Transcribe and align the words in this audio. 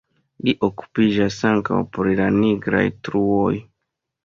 Li 0.45 0.53
okupiĝas 0.67 1.37
ankaŭ 1.51 1.83
pri 1.99 2.17
la 2.23 2.31
nigraj 2.39 2.83
truoj. 3.09 3.55